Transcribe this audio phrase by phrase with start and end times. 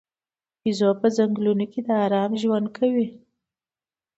[0.61, 3.07] بیزو په ځنګلونو کې د آرام ژوند کوي.